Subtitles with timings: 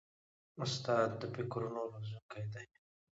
[0.63, 2.65] استاد د فکرونو روزونکی دی.